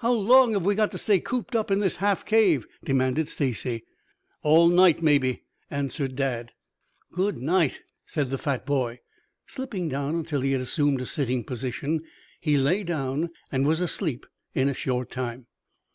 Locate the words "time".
15.10-15.46